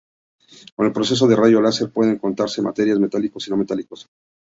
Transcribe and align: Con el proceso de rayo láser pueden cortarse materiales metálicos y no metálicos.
Con 0.75 0.87
el 0.87 0.93
proceso 0.93 1.27
de 1.27 1.35
rayo 1.35 1.61
láser 1.61 1.91
pueden 1.91 2.17
cortarse 2.17 2.63
materiales 2.63 2.99
metálicos 2.99 3.47
y 3.47 3.51
no 3.51 3.57
metálicos. 3.57 4.07